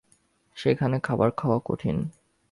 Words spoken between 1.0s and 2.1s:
খাবার খাওয়া কঠিন।